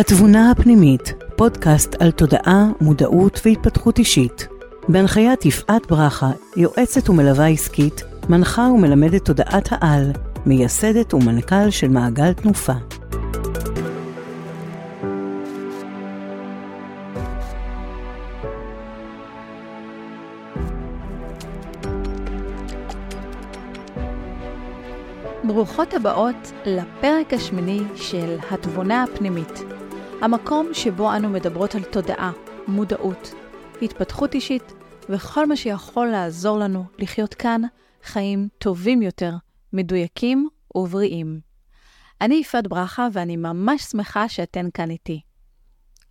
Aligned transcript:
התבונה 0.00 0.50
הפנימית, 0.50 1.14
פודקאסט 1.36 1.94
על 2.02 2.10
תודעה, 2.10 2.68
מודעות 2.80 3.40
והתפתחות 3.44 3.98
אישית. 3.98 4.48
בהנחיית 4.88 5.44
יפעת 5.44 5.86
ברכה, 5.86 6.30
יועצת 6.56 7.10
ומלווה 7.10 7.48
עסקית, 7.48 8.02
מנחה 8.28 8.62
ומלמדת 8.62 9.24
תודעת 9.24 9.68
העל, 9.70 10.12
מייסדת 10.46 11.14
ומנכ"ל 11.14 11.70
של 11.70 11.88
מעגל 11.88 12.32
תנופה. 12.32 12.72
ברוכות 25.44 25.94
הבאות 25.94 26.52
לפרק 26.66 27.32
השמיני 27.32 27.80
של 27.96 28.36
התבונה 28.50 29.02
הפנימית, 29.02 29.62
המקום 30.22 30.68
שבו 30.72 31.16
אנו 31.16 31.28
מדברות 31.28 31.74
על 31.74 31.84
תודעה, 31.84 32.32
מודעות, 32.66 33.34
התפתחות 33.82 34.34
אישית 34.34 34.72
וכל 35.08 35.46
מה 35.46 35.56
שיכול 35.56 36.06
לעזור 36.06 36.58
לנו 36.58 36.84
לחיות 36.98 37.34
כאן 37.34 37.62
חיים 38.02 38.48
טובים 38.58 39.02
יותר, 39.02 39.32
מדויקים 39.72 40.48
ובריאים. 40.74 41.40
אני 42.20 42.34
יפעת 42.34 42.66
ברכה 42.66 43.08
ואני 43.12 43.36
ממש 43.36 43.82
שמחה 43.82 44.28
שאתן 44.28 44.66
כאן 44.74 44.90
איתי. 44.90 45.20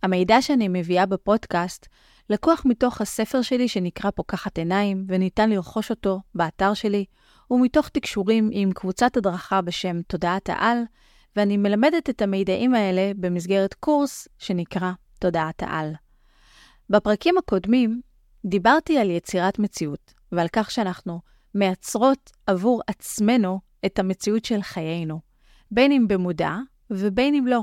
המידע 0.02 0.42
שאני 0.42 0.68
מביאה 0.68 1.06
בפודקאסט 1.06 1.86
לקוח 2.30 2.62
מתוך 2.64 3.00
הספר 3.00 3.42
שלי 3.42 3.68
שנקרא 3.68 4.10
פוקחת 4.10 4.58
עיניים 4.58 5.04
וניתן 5.08 5.50
לרכוש 5.50 5.90
אותו 5.90 6.20
באתר 6.34 6.74
שלי, 6.74 7.04
ומתוך 7.50 7.88
תקשורים 7.88 8.50
עם 8.52 8.72
קבוצת 8.72 9.16
הדרכה 9.16 9.60
בשם 9.60 10.02
תודעת 10.02 10.48
העל, 10.48 10.78
ואני 11.36 11.56
מלמדת 11.56 12.10
את 12.10 12.22
המידעים 12.22 12.74
האלה 12.74 13.12
במסגרת 13.16 13.74
קורס 13.74 14.28
שנקרא 14.38 14.92
תודעת 15.18 15.62
העל. 15.62 15.92
בפרקים 16.90 17.38
הקודמים 17.38 18.00
דיברתי 18.44 18.98
על 18.98 19.10
יצירת 19.10 19.58
מציאות, 19.58 20.14
ועל 20.32 20.48
כך 20.52 20.70
שאנחנו 20.70 21.20
מייצרות 21.54 22.30
עבור 22.46 22.82
עצמנו 22.86 23.60
את 23.86 23.98
המציאות 23.98 24.44
של 24.44 24.62
חיינו, 24.62 25.20
בין 25.70 25.92
אם 25.92 26.08
במודע 26.08 26.56
ובין 26.90 27.34
אם 27.34 27.46
לא. 27.46 27.60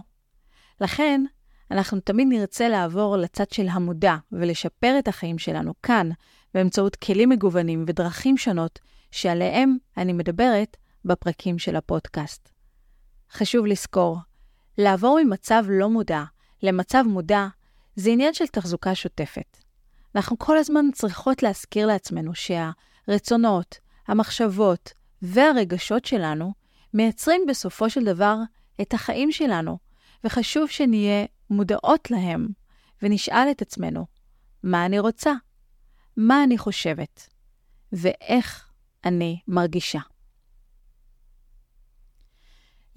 לכן, 0.82 1.24
אנחנו 1.72 2.00
תמיד 2.00 2.28
נרצה 2.28 2.70
לעבור 2.70 3.18
לצד 3.18 3.50
של 3.50 3.68
המודע 3.68 4.16
ולשפר 4.32 4.96
את 5.00 5.08
החיים 5.08 5.38
שלנו 5.38 5.74
כאן, 5.84 6.10
באמצעות 6.54 6.96
כלים 6.96 7.30
מגוונים 7.30 7.86
ודרכים 7.88 8.38
שונות 8.38 8.80
שעליהם 9.12 9.78
אני 9.98 10.14
מדברת 10.14 10.78
בפרקים 11.06 11.60
של 11.60 11.76
הפודקאסט. 11.76 12.57
חשוב 13.32 13.66
לזכור, 13.66 14.18
לעבור 14.78 15.20
ממצב 15.24 15.64
לא 15.70 15.90
מודע 15.90 16.24
למצב 16.64 17.04
מודע 17.08 17.48
זה 17.96 18.10
עניין 18.10 18.34
של 18.34 18.48
תחזוקה 18.48 18.96
שוטפת. 18.96 19.58
אנחנו 20.16 20.38
כל 20.38 20.58
הזמן 20.58 20.86
צריכות 20.94 21.44
להזכיר 21.44 21.88
לעצמנו 21.88 22.32
שהרצונות, 22.36 23.80
המחשבות 24.08 24.94
והרגשות 25.22 26.06
שלנו 26.06 26.54
מייצרים 26.94 27.42
בסופו 27.48 27.90
של 27.90 28.04
דבר 28.04 28.38
את 28.82 28.94
החיים 28.94 29.32
שלנו, 29.32 29.78
וחשוב 30.24 30.70
שנהיה 30.70 31.26
מודעות 31.50 32.12
להם 32.12 32.48
ונשאל 33.02 33.48
את 33.52 33.62
עצמנו, 33.62 34.06
מה 34.64 34.86
אני 34.86 35.00
רוצה? 35.00 35.32
מה 36.18 36.44
אני 36.44 36.58
חושבת? 36.58 37.28
ואיך 37.92 38.70
אני 39.06 39.40
מרגישה. 39.48 40.00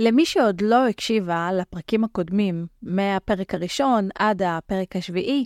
למי 0.02 0.26
שעוד 0.26 0.60
לא 0.60 0.88
הקשיבה 0.88 1.50
לפרקים 1.52 2.04
הקודמים, 2.04 2.66
מהפרק 2.82 3.54
הראשון 3.54 4.08
עד 4.14 4.42
הפרק 4.42 4.96
השביעי, 4.96 5.44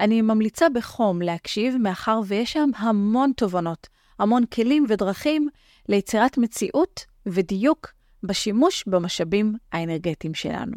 אני 0.00 0.22
ממליצה 0.22 0.68
בחום 0.68 1.22
להקשיב, 1.22 1.76
מאחר 1.76 2.20
ויש 2.26 2.52
שם 2.52 2.70
המון 2.76 3.32
תובנות, 3.36 3.88
המון 4.18 4.46
כלים 4.46 4.84
ודרכים 4.88 5.48
ליצירת 5.88 6.38
מציאות 6.38 7.04
ודיוק 7.26 7.92
בשימוש 8.22 8.84
במשאבים 8.86 9.54
האנרגטיים 9.72 10.34
שלנו. 10.34 10.76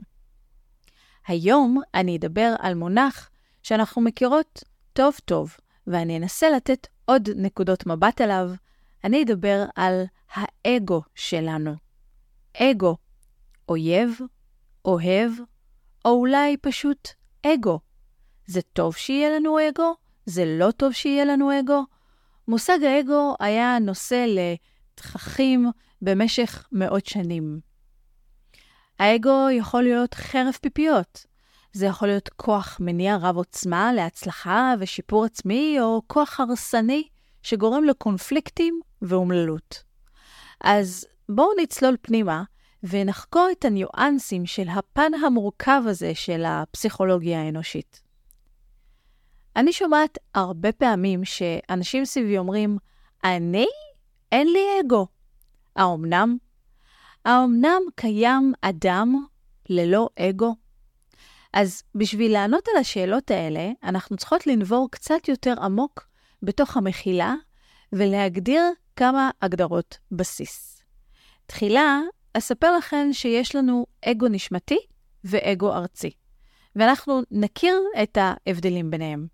היום 1.28 1.82
אני 1.94 2.18
אדבר 2.18 2.56
על 2.60 2.74
מונח 2.74 3.30
שאנחנו 3.64 4.02
מכירות 4.02 4.64
טוב 4.94 5.14
טוב, 5.26 5.56
ואני 5.88 6.18
אנסה 6.18 6.50
לתת 6.50 6.88
עוד 7.06 7.30
נקודות 7.36 7.86
מבט 7.86 8.22
עליו, 8.22 8.52
אני 9.04 9.24
אדבר 9.24 9.66
על 9.76 10.04
האגו 10.34 11.02
שלנו. 11.16 11.76
אגו, 12.58 12.98
אויב, 13.70 14.20
אוהב, 14.86 15.32
או 16.06 16.12
אולי 16.12 16.58
פשוט 16.58 17.10
אגו. 17.46 17.80
זה 18.46 18.62
טוב 18.62 18.96
שיהיה 18.96 19.30
לנו 19.30 19.58
אגו? 19.70 19.96
זה 20.26 20.44
לא 20.46 20.72
טוב 20.72 20.94
שיהיה 20.94 21.26
לנו 21.26 21.60
אגו? 21.60 21.84
מושג 22.48 22.84
האגו 22.84 23.36
היה 23.40 23.80
נושא 23.80 24.26
לתככים 24.28 25.72
במשך 26.02 26.68
מאות 26.72 27.06
שנים. 27.06 27.60
האגו 29.00 29.50
יכול 29.52 29.84
להיות 29.84 30.14
חרב 30.14 30.54
פיפיות. 30.62 31.26
זה 31.74 31.86
יכול 31.86 32.08
להיות 32.08 32.30
כוח 32.30 32.78
מניע 32.80 33.18
רב 33.22 33.36
עוצמה 33.36 33.94
להצלחה 33.94 34.74
ושיפור 34.80 35.26
עצמי, 35.26 35.78
או 35.82 36.02
כוח 36.08 36.40
הרסני 36.40 37.08
שגורם 37.44 37.84
לקונפליקטים 37.84 38.80
ואומללות. 39.02 39.84
אז 40.64 41.06
בואו 41.30 41.50
נצלול 41.62 41.98
פנימה 42.02 42.44
ונחקור 42.84 43.48
את 43.52 43.66
הניואנסים 43.66 44.46
של 44.46 44.70
הפן 44.70 45.12
המורכב 45.26 45.82
הזה 45.86 46.16
של 46.16 46.44
הפסיכולוגיה 46.48 47.42
האנושית. 47.42 48.02
אני 49.56 49.74
שומעת 49.74 50.18
הרבה 50.36 50.72
פעמים 50.72 51.26
שאנשים 51.26 52.06
סביבי 52.06 52.38
אומרים, 52.38 52.78
אני? 53.24 53.68
אין 54.32 54.48
לי 54.48 54.66
אגו. 54.82 55.08
האומנם? 55.76 56.38
האומנם 57.26 57.82
קיים 57.96 58.54
אדם 58.62 59.26
ללא 59.70 60.10
אגו? 60.20 60.56
אז 61.54 61.84
בשביל 61.96 62.34
לענות 62.34 62.68
על 62.68 62.82
השאלות 62.82 63.32
האלה, 63.32 63.72
אנחנו 63.84 64.18
צריכות 64.18 64.48
לנבור 64.48 64.88
קצת 64.92 65.28
יותר 65.28 65.54
עמוק 65.62 66.08
בתוך 66.44 66.78
המחילה 66.78 67.36
ולהגדיר 67.94 68.64
כמה 68.96 69.32
הגדרות 69.42 69.98
בסיס. 70.12 70.84
תחילה, 71.46 72.00
אספר 72.34 72.78
לכם 72.78 73.08
שיש 73.12 73.56
לנו 73.56 73.86
אגו 74.06 74.28
נשמתי 74.28 74.80
ואגו 75.24 75.74
ארצי, 75.74 76.12
ואנחנו 76.76 77.22
נכיר 77.32 77.76
את 78.04 78.18
ההבדלים 78.22 78.92
ביניהם. 78.92 79.28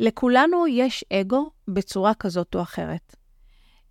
לכולנו 0.00 0.66
יש 0.66 1.04
אגו 1.12 1.50
בצורה 1.68 2.14
כזאת 2.14 2.54
או 2.54 2.62
אחרת. 2.62 3.16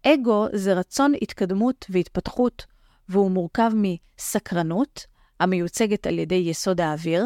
אגו 0.06 0.47
זה 0.53 0.73
רצון 0.73 1.13
התקדמות 1.22 1.85
והתפתחות, 1.89 2.66
והוא 3.09 3.31
מורכב 3.31 3.72
מסקרנות, 3.75 5.06
המיוצגת 5.39 6.07
על 6.07 6.19
ידי 6.19 6.35
יסוד 6.35 6.81
האוויר, 6.81 7.25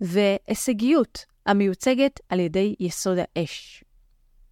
והישגיות, 0.00 1.24
המיוצגת 1.46 2.20
על 2.28 2.40
ידי 2.40 2.74
יסוד 2.80 3.18
האש. 3.18 3.84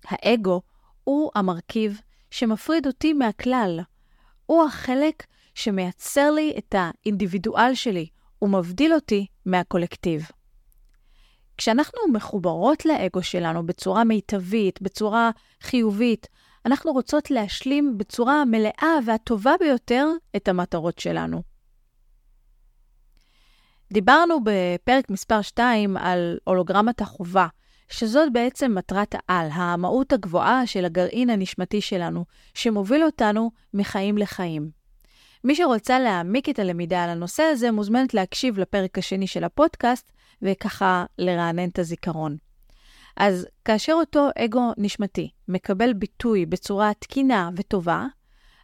האגו 0.05 0.63
הוא 1.05 1.31
המרכיב 1.35 2.01
שמפריד 2.31 2.87
אותי 2.87 3.13
מהכלל. 3.13 3.81
הוא 4.47 4.65
החלק 4.65 5.27
שמייצר 5.61 6.31
לי 6.31 6.55
את 6.59 6.75
האינדיבידואל 6.79 7.75
שלי 7.75 8.07
ומבדיל 8.43 8.95
אותי 8.95 9.27
מהקולקטיב. 9.47 10.29
כשאנחנו 11.57 11.99
מחוברות 12.13 12.87
לאגו 12.87 13.23
שלנו 13.23 13.67
בצורה 13.67 14.05
מיטבית, 14.05 14.83
בצורה 14.83 15.31
חיובית, 15.63 16.27
אנחנו 16.67 16.93
רוצות 16.93 17.31
להשלים 17.31 17.99
בצורה 17.99 18.43
המלאה 18.43 18.99
והטובה 19.07 19.53
ביותר 19.61 20.07
את 20.37 20.49
המטרות 20.49 20.99
שלנו. 20.99 21.43
דיברנו 23.93 24.39
בפרק 24.45 25.11
מספר 25.11 25.43
2 25.43 25.97
על 25.97 26.39
הולוגרמת 26.45 27.01
החובה, 27.01 27.47
שזאת 27.89 28.33
בעצם 28.33 28.75
מטרת 28.75 29.15
העל, 29.15 29.49
המהות 29.53 30.13
הגבוהה 30.13 30.67
של 30.67 30.85
הגרעין 30.85 31.31
הנשמתי 31.31 31.81
שלנו, 31.81 32.25
שמוביל 32.55 33.05
אותנו 33.05 33.51
מחיים 33.75 34.19
לחיים. 34.19 34.80
מי 35.45 35.55
שרוצה 35.55 35.99
להעמיק 35.99 36.49
את 36.49 36.59
הלמידה 36.59 37.05
על 37.05 37.11
הנושא 37.11 37.43
הזה, 37.43 37.71
מוזמנת 37.71 38.15
להקשיב 38.15 38.59
לפרק 38.59 38.99
השני 38.99 39.27
של 39.27 39.45
הפודקאסט, 39.45 40.13
וככה 40.43 41.05
לרענן 41.19 41.69
את 41.69 41.79
הזיכרון. 41.79 42.37
אז 43.17 43.47
כאשר 43.65 43.93
אותו 43.93 44.29
אגו 44.39 44.73
נשמתי 44.77 45.31
מקבל 45.49 45.93
ביטוי 45.93 46.47
בצורה 46.47 46.95
תקינה 46.99 47.51
וטובה, 47.57 48.07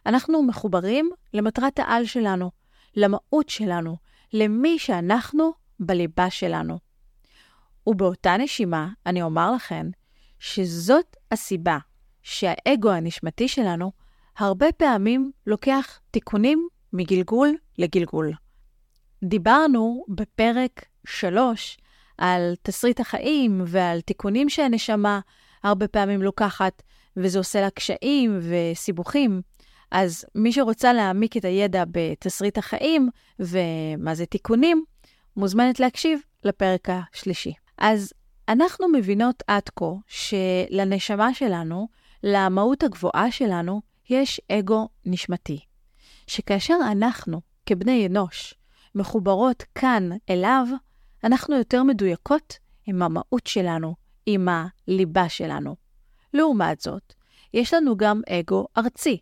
אנחנו 0.05 0.43
מחוברים 0.43 1.09
למטרת 1.33 1.79
העל 1.79 2.05
שלנו, 2.05 2.51
למהות 2.95 3.49
שלנו, 3.49 3.97
למי 4.33 4.79
שאנחנו 4.79 5.51
בליבה 5.79 6.29
שלנו. 6.29 6.79
ובאותה 7.87 8.37
נשימה, 8.37 8.89
אני 9.05 9.21
אומר 9.21 9.51
לכם 9.51 9.89
שזאת 10.39 11.15
הסיבה 11.31 11.77
שהאגו 12.23 12.91
הנשמתי 12.91 13.47
שלנו 13.47 13.91
הרבה 14.37 14.71
פעמים 14.71 15.31
לוקח 15.47 15.99
תיקונים 16.11 16.67
מגלגול 16.93 17.55
לגלגול. 17.77 18.33
דיברנו 19.23 20.05
בפרק 20.07 20.85
שלוש, 21.07 21.77
על 22.17 22.53
תסריט 22.61 22.99
החיים 22.99 23.63
ועל 23.67 24.01
תיקונים 24.01 24.49
שהנשמה 24.49 25.19
הרבה 25.63 25.87
פעמים 25.87 26.21
לוקחת, 26.21 26.83
וזה 27.17 27.37
עושה 27.37 27.61
לה 27.61 27.69
קשיים 27.69 28.39
וסיבוכים. 28.41 29.41
אז 29.91 30.25
מי 30.35 30.53
שרוצה 30.53 30.93
להעמיק 30.93 31.37
את 31.37 31.45
הידע 31.45 31.83
בתסריט 31.91 32.57
החיים 32.57 33.09
ומה 33.39 34.15
זה 34.15 34.25
תיקונים, 34.25 34.83
מוזמנת 35.37 35.79
להקשיב 35.79 36.19
לפרק 36.43 36.87
השלישי. 36.89 37.53
אז 37.77 38.13
אנחנו 38.49 38.87
מבינות 38.89 39.43
עד 39.47 39.69
כה 39.75 39.91
שלנשמה 40.07 41.33
שלנו, 41.33 41.87
למהות 42.23 42.83
הגבוהה 42.83 43.31
שלנו, 43.31 43.81
יש 44.09 44.41
אגו 44.51 44.89
נשמתי. 45.05 45.59
שכאשר 46.27 46.77
אנחנו, 46.91 47.41
כבני 47.65 48.07
אנוש, 48.07 48.53
מחוברות 48.95 49.63
כאן 49.75 50.09
אליו, 50.29 50.67
אנחנו 51.23 51.55
יותר 51.55 51.83
מדויקות 51.83 52.57
עם 52.85 53.01
המהות 53.01 53.47
שלנו, 53.47 53.95
עם 54.25 54.47
הליבה 54.47 55.29
שלנו. 55.29 55.75
לעומת 56.33 56.81
זאת, 56.81 57.13
יש 57.53 57.73
לנו 57.73 57.97
גם 57.97 58.21
אגו 58.29 58.67
ארצי, 58.77 59.17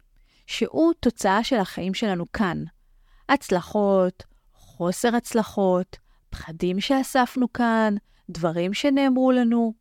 שהוא 0.47 0.93
תוצאה 0.99 1.43
של 1.43 1.55
החיים 1.55 1.93
שלנו 1.93 2.31
כאן. 2.31 2.63
הצלחות, 3.29 4.23
חוסר 4.53 5.15
הצלחות, 5.15 5.97
פחדים 6.29 6.79
שאספנו 6.79 7.53
כאן, 7.53 7.95
דברים 8.29 8.73
שנאמרו 8.73 9.31
לנו. 9.31 9.73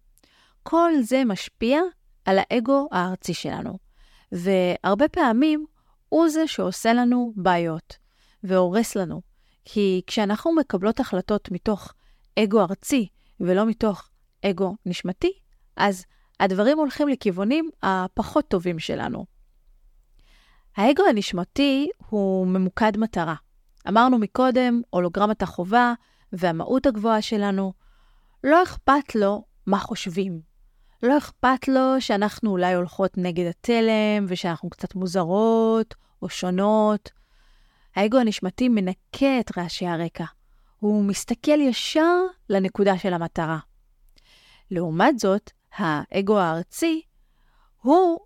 כל 0.62 0.92
זה 1.02 1.22
משפיע 1.24 1.80
על 2.24 2.38
האגו 2.40 2.88
הארצי 2.92 3.34
שלנו, 3.34 3.78
והרבה 4.34 5.08
פעמים 5.08 5.66
הוא 6.08 6.28
זה 6.28 6.46
שעושה 6.46 6.92
לנו 6.92 7.32
בעיות 7.36 7.96
והורס 8.44 8.96
לנו. 8.96 9.20
כי 9.64 10.02
כשאנחנו 10.06 10.54
מקבלות 10.54 11.00
החלטות 11.00 11.50
מתוך 11.50 11.92
אגו 12.38 12.60
ארצי 12.60 13.08
ולא 13.40 13.66
מתוך 13.66 14.10
אגו 14.44 14.76
נשמתי, 14.86 15.32
אז 15.76 16.04
הדברים 16.40 16.78
הולכים 16.78 17.08
לכיוונים 17.08 17.70
הפחות 17.82 18.48
טובים 18.48 18.78
שלנו. 18.78 19.26
האגו 20.76 21.02
הנשמתי 21.10 21.88
הוא 22.08 22.46
ממוקד 22.46 22.96
מטרה. 22.96 23.34
אמרנו 23.88 24.19
מקודם, 24.19 24.82
הולוגרמת 24.90 25.42
החובה 25.42 25.94
והמהות 26.32 26.86
הגבוהה 26.86 27.22
שלנו, 27.22 27.72
לא 28.44 28.62
אכפת 28.62 29.14
לו 29.14 29.44
מה 29.66 29.78
חושבים. 29.78 30.53
לא 31.04 31.18
אכפת 31.18 31.68
לו 31.68 32.00
שאנחנו 32.00 32.50
אולי 32.50 32.74
הולכות 32.74 33.18
נגד 33.18 33.46
התלם 33.46 34.26
ושאנחנו 34.28 34.70
קצת 34.70 34.94
מוזרות 34.94 35.94
או 36.22 36.28
שונות. 36.28 37.10
האגו 37.96 38.18
הנשמתי 38.18 38.68
מנקה 38.68 39.40
את 39.40 39.58
רעשי 39.58 39.86
הרקע. 39.86 40.24
הוא 40.78 41.04
מסתכל 41.04 41.60
ישר 41.60 42.22
לנקודה 42.50 42.98
של 42.98 43.14
המטרה. 43.14 43.58
לעומת 44.70 45.18
זאת, 45.18 45.50
האגו 45.76 46.38
הארצי, 46.38 47.02
הוא 47.82 48.18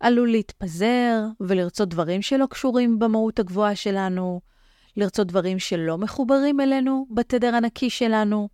עלול 0.00 0.30
להתפזר 0.30 1.22
ולרצות 1.40 1.88
דברים 1.88 2.22
שלא 2.22 2.46
קשורים 2.50 2.98
במהות 2.98 3.38
הגבוהה 3.38 3.76
שלנו, 3.76 4.40
לרצות 4.96 5.26
דברים 5.26 5.58
שלא 5.58 5.98
מחוברים 5.98 6.60
אלינו 6.60 7.06
בתדר 7.10 7.54
הנקי 7.54 7.90
שלנו. 7.90 8.48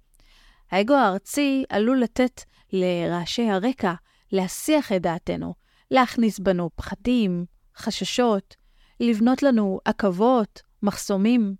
האגו 0.71 0.95
הארצי 0.95 1.65
עלול 1.69 2.01
לתת 2.01 2.41
לרעשי 2.75 3.51
הרקע 3.51 3.95
להסיח 4.33 4.93
את 4.93 5.03
דעתנו, 5.03 5.55
להכניס 5.91 6.39
בנו 6.39 6.71
פחדים, 6.77 7.45
חששות, 7.77 8.57
לבנות 9.01 9.43
לנו 9.43 9.81
עכבות, 9.85 10.63
מחסומים. 10.83 11.55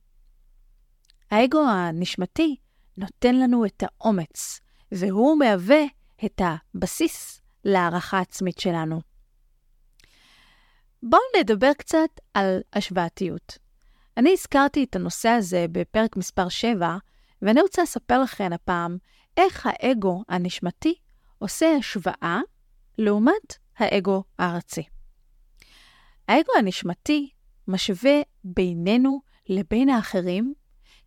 האגו 1.31 1.69
הנשמתי 1.69 2.57
נותן 2.97 3.35
לנו 3.35 3.67
את 3.67 3.83
האומץ, 3.83 4.61
והוא 4.93 5.39
מהווה 5.39 5.83
את 6.25 6.41
הבסיס 6.45 7.41
להערכה 7.65 8.21
עצמית 8.21 8.59
שלנו. 8.59 9.01
בואו 11.03 11.23
נדבר 11.39 11.73
קצת 11.73 12.09
על 12.35 12.61
השוואתיות. 12.73 13.59
אני 14.17 14.33
הזכרתי 14.33 14.85
את 14.85 14.97
הנושא 14.97 15.29
הזה 15.29 15.67
בפרק 15.73 16.17
מספר 16.17 16.49
7, 16.49 16.97
ואני 17.43 17.61
רוצה 17.61 17.83
לספר 17.83 18.23
לכם 18.23 18.51
הפעם 18.53 18.97
איך 19.37 19.67
האגו 19.71 20.23
הנשמתי 20.29 20.95
עושה 21.39 21.77
השוואה 21.79 22.41
לעומת 22.99 23.59
האגו 23.79 24.25
הארצי. 24.39 24.83
האגו 26.29 26.53
הנשמתי 26.59 27.31
משווה 27.69 28.21
בינינו 28.45 29.21
לבין 29.49 29.89
האחרים 29.89 30.55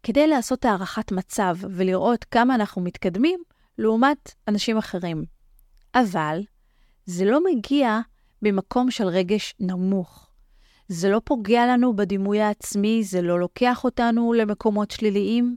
כדי 0.04 0.28
לעשות 0.28 0.66
הערכת 0.66 1.12
מצב 1.12 1.58
ולראות 1.62 2.24
כמה 2.24 2.56
אנחנו 2.56 2.82
מתקדמים 2.82 3.40
לעומת 3.78 4.34
אנשים 4.48 4.78
אחרים. 4.78 5.26
אבל 5.96 6.42
זה 7.06 7.26
לא 7.26 7.40
מגיע 7.44 8.00
ממקום 8.42 8.92
של 8.92 9.08
רגש 9.08 9.56
נמוך. 9.60 10.30
זה 10.88 11.10
לא 11.10 11.22
פוגע 11.24 11.66
לנו 11.66 11.96
בדימוי 11.96 12.42
העצמי, 12.42 13.04
זה 13.04 13.22
לא 13.22 13.40
לוקח 13.40 13.84
אותנו 13.84 14.34
למקומות 14.34 14.92
שליליים. 14.92 15.56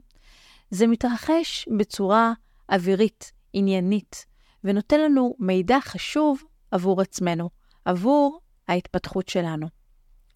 זה 0.69 0.87
מתרחש 0.87 1.69
בצורה 1.77 2.33
אווירית, 2.71 3.31
עניינית, 3.53 4.25
ונותן 4.63 4.99
לנו 4.99 5.35
מידע 5.39 5.77
חשוב 5.81 6.43
עבור 6.71 7.01
עצמנו, 7.01 7.49
עבור 7.85 8.39
ההתפתחות 8.67 9.29
שלנו. 9.29 9.67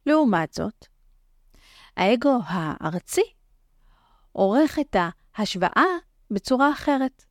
לעומת 0.06 0.54
זאת, 0.54 0.86
האגו 1.98 2.40
הארצי 2.46 3.22
עורך 4.32 4.80
את 4.80 4.96
ההשוואה 5.36 5.86
בצורה 6.32 6.72
אחרת. 6.72 7.26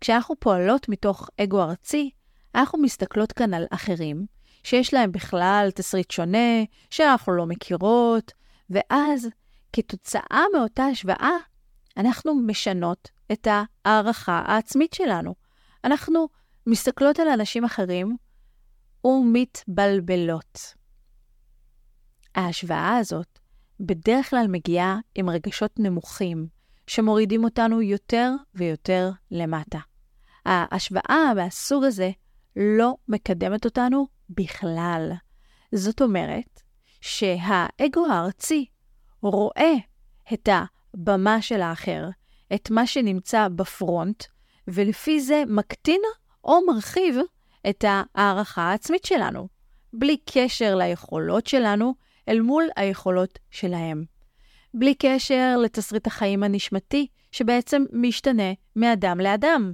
כשאנחנו 0.00 0.34
פועלות 0.40 0.88
מתוך 0.88 1.28
אגו 1.40 1.62
ארצי, 1.62 2.10
אנחנו 2.54 2.78
מסתכלות 2.78 3.32
כאן 3.32 3.54
על 3.54 3.66
אחרים, 3.70 4.26
שיש 4.64 4.94
להם 4.94 5.12
בכלל 5.12 5.68
תסריט 5.74 6.10
שונה, 6.10 6.64
שאנחנו 6.90 7.32
לא 7.32 7.46
מכירות, 7.46 8.32
ואז 8.70 9.28
כתוצאה 9.72 10.44
מאותה 10.54 10.84
השוואה, 10.84 11.36
אנחנו 11.96 12.34
משנות 12.34 13.10
את 13.32 13.48
ההערכה 13.50 14.42
העצמית 14.46 14.92
שלנו. 14.92 15.34
אנחנו 15.84 16.28
מסתכלות 16.66 17.18
על 17.18 17.28
אנשים 17.28 17.64
אחרים 17.64 18.16
ומתבלבלות. 19.04 20.74
ההשוואה 22.34 22.96
הזאת 22.96 23.38
בדרך 23.80 24.30
כלל 24.30 24.46
מגיעה 24.48 24.98
עם 25.14 25.30
רגשות 25.30 25.72
נמוכים, 25.78 26.46
שמורידים 26.86 27.44
אותנו 27.44 27.82
יותר 27.82 28.30
ויותר 28.54 29.10
למטה. 29.30 29.78
ההשוואה 30.44 31.32
מהסוג 31.36 31.84
הזה 31.84 32.10
לא 32.56 32.94
מקדמת 33.08 33.64
אותנו 33.64 34.06
בכלל. 34.30 35.12
זאת 35.74 36.02
אומרת 36.02 36.62
שהאגו 37.00 38.06
הארצי 38.06 38.66
רואה 39.22 39.72
את 40.32 40.48
הבמה 40.52 41.42
של 41.42 41.60
האחר, 41.60 42.08
את 42.54 42.70
מה 42.70 42.86
שנמצא 42.86 43.48
בפרונט, 43.48 44.24
ולפי 44.68 45.20
זה 45.20 45.42
מקטין 45.46 46.00
או 46.44 46.66
מרחיב 46.66 47.16
את 47.70 47.84
ההערכה 47.88 48.62
העצמית 48.62 49.04
שלנו, 49.04 49.48
בלי 49.92 50.16
קשר 50.16 50.74
ליכולות 50.74 51.46
שלנו 51.46 51.94
אל 52.28 52.40
מול 52.40 52.64
היכולות 52.76 53.38
שלהם. 53.50 54.04
בלי 54.74 54.94
קשר 54.94 55.56
לתסריט 55.62 56.06
החיים 56.06 56.42
הנשמתי, 56.42 57.06
שבעצם 57.32 57.84
משתנה 57.92 58.52
מאדם 58.76 59.20
לאדם. 59.20 59.72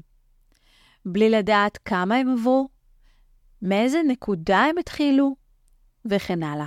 בלי 1.06 1.30
לדעת 1.30 1.78
כמה 1.84 2.16
הם 2.16 2.28
עברו, 2.32 2.68
מאיזה 3.62 4.00
נקודה 4.08 4.58
הם 4.58 4.78
התחילו, 4.78 5.36
וכן 6.04 6.42
הלאה. 6.42 6.66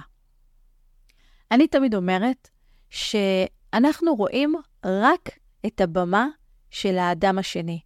אני 1.52 1.68
תמיד 1.68 1.96
אומרת 1.96 2.50
שאנחנו 2.90 4.16
רואים 4.16 4.56
רק 4.86 5.30
את 5.66 5.82
הבמה 5.82 6.28
של 6.70 6.98
האדם 6.98 7.38
השני. 7.38 7.80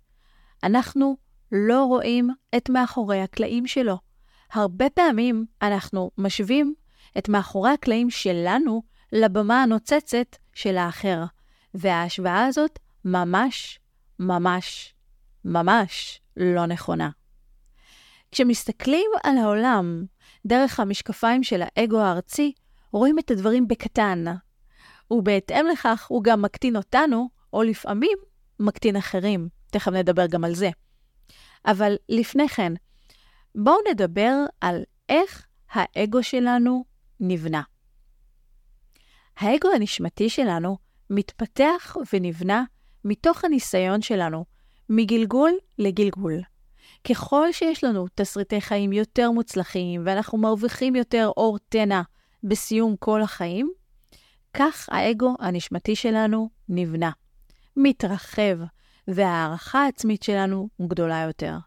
אנחנו 0.64 1.18
לא 1.52 1.84
רואים 1.86 2.30
את 2.58 2.70
מאחורי 2.70 3.22
הקלעים 3.22 3.68
שלו. 3.68 3.98
הרבה 4.52 4.90
פעמים 4.90 5.46
אנחנו 5.62 6.12
משווים 6.18 6.74
את 7.18 7.30
מאחורי 7.30 7.70
הקלעים 7.72 8.10
שלנו 8.10 8.84
לבמה 9.12 9.64
הנוצצת 9.64 10.36
של 10.54 10.78
האחר, 10.78 11.24
וההשוואה 11.74 12.46
הזאת 12.46 12.80
ממש, 13.06 13.80
ממש, 14.20 14.94
ממש 15.46 16.22
לא 16.38 16.66
נכונה. 16.66 17.10
כשמסתכלים 18.32 19.12
על 19.24 19.38
העולם 19.38 20.06
דרך 20.46 20.80
המשקפיים 20.80 21.44
של 21.44 21.62
האגו 21.64 22.00
הארצי, 22.00 22.54
רואים 22.92 23.20
את 23.20 23.32
הדברים 23.32 23.68
בקטן, 23.68 24.26
ובהתאם 25.12 25.66
לכך 25.68 26.08
הוא 26.10 26.24
גם 26.24 26.42
מקטין 26.42 26.76
אותנו, 26.76 27.30
או 27.54 27.64
לפעמים 27.64 28.18
מקטין 28.60 28.96
אחרים. 28.96 29.50
תכף 29.72 29.92
נדבר 29.92 30.28
גם 30.28 30.44
על 30.44 30.56
זה. 30.56 30.70
אבל 31.66 31.96
לפני 32.10 32.50
כן, 32.50 32.74
בואו 33.56 33.76
נדבר 33.92 34.34
על 34.62 34.84
איך 35.10 35.48
האגו 35.72 36.24
שלנו 36.24 36.86
נבנה. 37.20 37.62
האגו 39.38 39.70
הנשמתי 39.76 40.30
שלנו 40.30 40.78
מתפתח 41.10 41.98
ונבנה 42.14 42.64
מתוך 43.06 43.46
הניסיון 43.46 44.02
שלנו, 44.02 44.46
מגלגול 44.90 45.52
לגלגול. 45.78 46.42
ככל 47.04 47.52
שיש 47.52 47.84
לנו 47.84 48.06
תסריטי 48.16 48.62
חיים 48.62 48.94
יותר 48.94 49.32
מוצלחים 49.32 50.02
ואנחנו 50.06 50.38
מרוויחים 50.38 50.96
יותר 50.96 51.32
אור 51.38 51.58
תנע 51.70 52.02
בסיום 52.44 52.96
כל 53.00 53.22
החיים, 53.22 53.72
כך 54.54 54.90
האגו 54.92 55.36
הנשמתי 55.40 55.96
שלנו 55.96 56.50
נבנה, 56.70 57.12
מתרחב, 57.76 58.58
וההערכה 59.08 59.84
העצמית 59.84 60.24
שלנו 60.24 60.70
גדולה 60.88 61.24
יותר. 61.28 61.58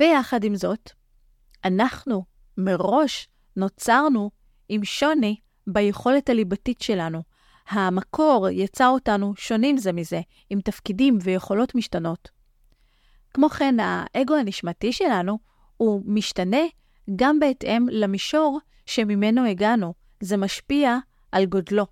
ויחד 0.00 0.44
עם 0.44 0.54
זאת, 0.56 0.90
אנחנו 1.64 2.24
מראש 2.58 3.28
נוצרנו 3.56 4.30
עם 4.68 4.84
שוני 4.84 5.36
ביכולת 5.66 6.30
הליבתית 6.30 6.82
שלנו. 6.82 7.22
המקור 7.68 8.48
יצר 8.48 8.88
אותנו 8.88 9.34
שונים 9.36 9.76
זה 9.76 9.92
מזה, 9.92 10.20
עם 10.50 10.60
תפקידים 10.60 11.18
ויכולות 11.22 11.74
משתנות. 11.74 12.28
כמו 13.34 13.48
כן, 13.48 13.74
האגו 13.80 14.34
הנשמתי 14.34 14.92
שלנו 14.92 15.38
הוא 15.76 16.02
משתנה 16.06 16.62
גם 17.16 17.40
בהתאם 17.40 17.86
למישור 17.90 18.60
שממנו 18.86 19.46
הגענו. 19.46 19.94
זה 20.20 20.36
משפיע 20.36 20.98
על 21.32 21.44
גודלו. 21.44 21.86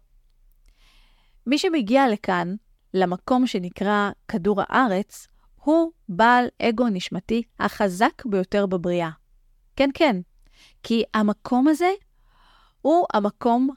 מי 1.46 1.58
שמגיע 1.58 2.08
לכאן, 2.08 2.54
למקום 2.94 3.46
שנקרא 3.46 4.10
כדור 4.28 4.60
הארץ, 4.68 5.26
הוא 5.54 5.90
בעל 6.08 6.46
אגו 6.62 6.88
נשמתי 6.88 7.42
החזק 7.58 8.24
ביותר 8.26 8.66
בבריאה. 8.66 9.10
כן, 9.76 9.90
כן, 9.94 10.16
כי 10.82 11.02
המקום 11.14 11.68
הזה 11.68 11.90
הוא 12.80 13.06
המקום 13.12 13.70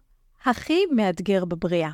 הכי 0.46 0.86
מאתגר 0.92 1.46
בבריאה. 1.46 1.92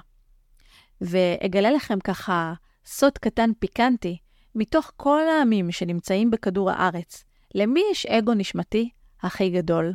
ואגלה 1.02 1.72
לכם 1.72 2.00
ככה 2.00 2.54
סוד 2.86 3.18
קטן 3.18 3.50
פיקנטי, 3.60 4.18
מתוך 4.56 4.92
כל 4.98 5.22
העמים 5.30 5.72
שנמצאים 5.72 6.32
בכדור 6.32 6.72
הארץ, 6.72 7.24
למי 7.56 7.82
יש 7.92 8.06
אגו 8.06 8.34
נשמתי 8.34 8.90
הכי 9.22 9.50
גדול? 9.50 9.94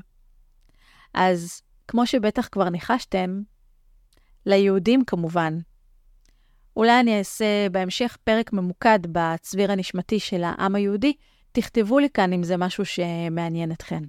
אז 1.15 1.63
כמו 1.89 2.07
שבטח 2.07 2.49
כבר 2.53 2.69
ניחשתם, 2.69 3.43
ליהודים 4.47 5.05
כמובן. 5.05 5.59
אולי 6.77 7.01
אני 7.01 7.19
אעשה 7.19 7.69
בהמשך 7.73 8.17
פרק 8.25 8.53
ממוקד 8.53 8.99
בצביר 9.13 9.73
הנשמתי 9.73 10.21
של 10.21 10.43
העם 10.45 10.75
היהודי, 10.75 11.13
תכתבו 11.53 11.99
לי 11.99 12.11
כאן 12.11 12.33
אם 12.33 12.43
זה 12.43 12.57
משהו 12.57 12.85
שמעניין 12.85 13.73
אתכם. 13.73 14.03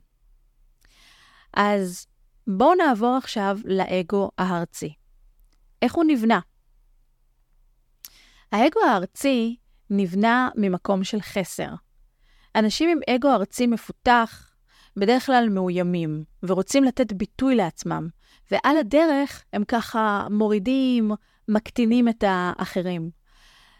אז 1.54 2.08
בואו 2.48 2.76
נעבור 2.76 3.16
עכשיו 3.18 3.58
לאגו 3.66 4.32
הארצי. 4.38 4.94
איך 5.82 5.94
הוא 5.96 6.04
נבנה? 6.08 6.40
האגו 8.52 8.80
הארצי 8.90 9.56
נבנה 9.90 10.50
ממקום 10.56 11.04
של 11.04 11.22
חסר. 11.22 11.70
אנשים 12.56 12.90
עם 12.90 13.00
אגו 13.16 13.30
ארצי 13.30 13.68
מפותח 13.68 14.52
בדרך 14.98 15.26
כלל 15.26 15.50
מאוימים 15.50 16.24
ורוצים 16.44 16.84
לתת 16.84 17.14
ביטוי 17.14 17.56
לעצמם, 17.56 18.08
ועל 18.52 18.78
הדרך 18.78 19.44
הם 19.54 19.64
ככה 19.64 20.28
מורידים, 20.32 21.12
מקטינים 21.48 22.10
את 22.10 22.24
האחרים. 22.28 23.10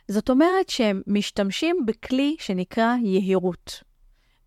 זאת 0.08 0.30
אומרת 0.30 0.70
שהם 0.70 1.02
משתמשים 1.08 1.86
בכלי 1.86 2.36
שנקרא 2.40 2.96
יהירות. 3.04 3.84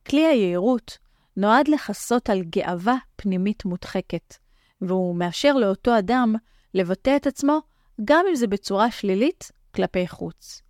כלי 0.09 0.27
היהירות 0.27 0.99
נועד 1.37 1.69
לכסות 1.69 2.31
על 2.31 2.43
גאווה 2.43 2.97
פנימית 3.17 3.65
מודחקת, 3.65 4.35
והוא 4.81 5.17
מאפשר 5.17 5.53
לאותו 5.53 5.99
אדם 5.99 6.35
לבטא 6.75 7.17
את 7.17 7.27
עצמו 7.27 7.61
גם 8.05 8.25
אם 8.31 8.35
זה 8.35 8.47
בצורה 8.47 8.91
שלילית 8.91 9.53
כלפי 9.75 10.09
חוץ. 10.09 10.63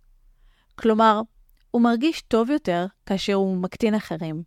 כלומר, 0.75 1.21
הוא 1.71 1.81
מרגיש 1.81 2.21
טוב 2.21 2.49
יותר 2.49 2.85
כאשר 3.05 3.33
הוא 3.33 3.57
מקטין 3.57 3.95
אחרים. 3.95 4.43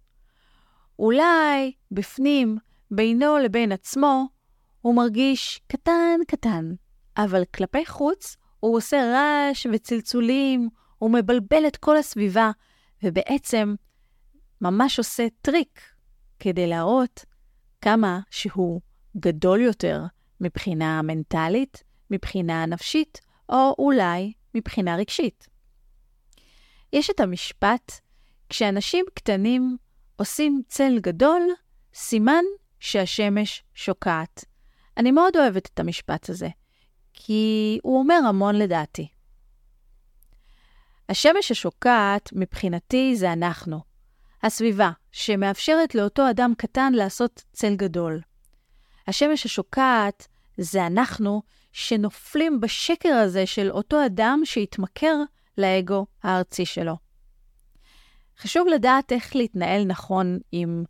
אולי 0.99 1.73
בפנים, 1.91 2.59
בינו 2.91 3.39
לבין 3.39 3.73
עצמו, 3.73 4.27
הוא 4.81 4.95
מרגיש 4.95 5.61
קטן 5.67 6.21
קטן, 6.29 6.73
אבל 7.17 7.43
כלפי 7.55 7.87
חוץ 7.87 8.37
הוא 8.61 8.77
עושה 8.77 8.97
רעש 8.97 9.67
וצלצולים, 9.73 10.69
הוא 10.99 11.11
מבלבל 11.11 11.67
את 11.67 11.77
כל 11.77 11.97
הסביבה, 11.97 12.51
ובעצם 13.03 13.75
ממש 14.61 14.99
עושה 14.99 15.27
טריק 15.43 15.81
כדי 16.39 16.67
להראות 16.67 17.25
כמה 17.81 18.21
שהוא 18.31 18.81
גדול 19.17 19.61
יותר 19.61 20.03
מבחינה 20.41 21.03
מנטלית, 21.03 21.83
מבחינה 22.11 22.67
נפשית, 22.67 23.21
או 23.49 23.75
אולי 23.79 24.33
מבחינה 24.55 24.97
רגשית. 24.97 25.47
יש 26.93 27.11
את 27.11 27.21
המשפט, 27.21 27.93
כשאנשים 28.49 29.05
קטנים 29.15 29.77
עושים 30.17 30.63
צל 30.69 30.99
גדול, 31.01 31.43
סימן 31.95 32.45
שהשמש 32.81 33.65
שוקעת. 33.75 34.45
אני 34.97 35.11
מאוד 35.11 35.37
אוהבת 35.37 35.71
את 35.75 35.81
המשפט 35.81 36.31
הזה, 36.31 36.49
כי 37.15 37.79
הוא 37.83 37.99
אומר 37.99 38.21
המון 38.29 38.55
לדעתי. 38.55 39.09
השמש 41.09 41.51
השוקעת, 41.51 42.31
מבחינתי, 42.33 43.17
זה 43.17 43.33
אנחנו. 43.33 43.81
הסביבה, 44.43 44.91
שמאפשרת 45.13 45.95
לאותו 45.95 46.31
אדם 46.31 46.53
קטן 46.59 46.93
לעשות 46.93 47.45
צל 47.53 47.77
גדול. 47.77 48.21
השמש 49.09 49.47
השוקעת 49.47 50.29
זה 50.57 50.87
אנחנו 50.87 51.43
שנופלים 51.73 52.61
בשקר 52.61 53.15
הזה 53.15 53.47
של 53.47 53.71
אותו 53.71 54.07
אדם 54.07 54.41
שהתמכר 54.45 55.17
לאגו 55.59 56.07
הארצי 56.23 56.67
שלו. 56.67 56.97
חשוב 58.39 58.69
לדעת 58.69 59.13
איך 59.13 59.37
להתנהל 59.37 59.85
נכון 59.85 60.39
עם 60.53 60.85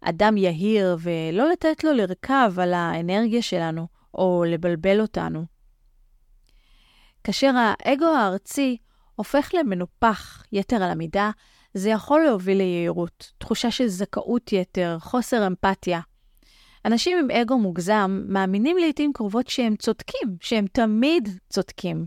אדם 0.00 0.36
יהיר 0.36 0.96
ולא 1.00 1.48
לתת 1.50 1.84
לו 1.84 1.92
לרכב 1.92 2.52
על 2.58 2.74
האנרגיה 2.74 3.42
שלנו 3.42 3.86
או 4.14 4.44
לבלבל 4.46 5.00
אותנו. 5.00 5.57
כאשר 7.24 7.52
האגו 7.56 8.06
הארצי 8.06 8.76
הופך 9.16 9.50
למנופח 9.54 10.44
יתר 10.52 10.76
על 10.76 10.90
המידה, 10.90 11.30
זה 11.74 11.90
יכול 11.90 12.24
להוביל 12.24 12.58
ליהירות, 12.58 13.32
תחושה 13.38 13.70
של 13.70 13.86
זכאות 13.86 14.52
יתר, 14.52 14.96
חוסר 15.00 15.46
אמפתיה. 15.46 16.00
אנשים 16.84 17.18
עם 17.18 17.30
אגו 17.30 17.58
מוגזם 17.58 18.22
מאמינים 18.28 18.76
לעתים 18.78 19.12
קרובות 19.12 19.48
שהם 19.48 19.76
צודקים, 19.76 20.36
שהם 20.40 20.66
תמיד 20.72 21.28
צודקים. 21.48 22.06